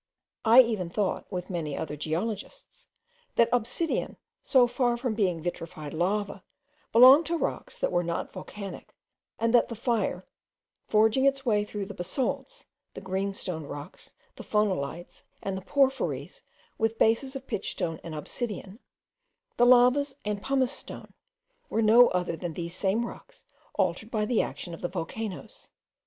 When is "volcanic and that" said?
8.33-9.67